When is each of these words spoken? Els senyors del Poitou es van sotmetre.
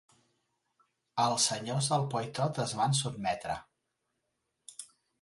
Els 1.25 1.45
senyors 1.51 1.91
del 1.93 2.07
Poitou 2.15 2.59
es 2.67 2.75
van 2.83 2.99
sotmetre. 3.05 3.63